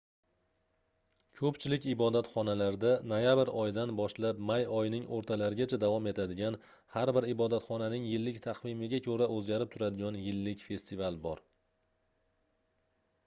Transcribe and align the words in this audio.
koʻpchilik 1.39 1.83
ibodatxonalarda 1.89 2.93
noyabr 3.11 3.49
oyidan 3.63 3.91
boshlab 3.99 4.39
may 4.51 4.63
oyining 4.77 5.05
oʻrtalarigacha 5.17 5.77
davom 5.83 6.07
etadigan 6.13 6.57
har 6.95 7.11
bir 7.19 7.27
ibodatxonaning 7.33 8.07
yillik 8.13 8.39
taqvimiga 8.47 9.01
koʻra 9.09 9.29
oʻzgarib 9.35 9.73
turadigan 9.77 10.17
yillik 10.23 10.65
festival 10.71 11.21
bor 11.27 11.45